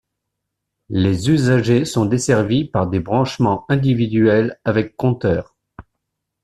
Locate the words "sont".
1.85-2.05